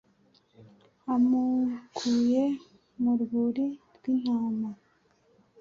amukuye 1.13 2.43
mu 3.01 3.11
rwuri 3.21 3.65
rw’intama 3.95 4.69